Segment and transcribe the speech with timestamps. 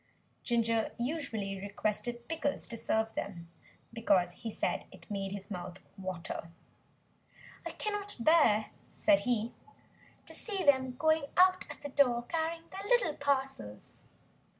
[0.41, 3.51] Ginger usually requested Pickles to serve them,
[3.93, 6.49] because he said it made his mouth water.
[7.67, 9.53] "I cannot bear," said he,
[10.25, 13.97] "to see them going out at the door carrying their little parcels."